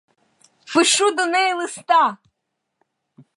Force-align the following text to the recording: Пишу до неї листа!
Пишу 0.73 1.11
до 1.15 1.25
неї 1.25 1.53
листа! 1.53 2.17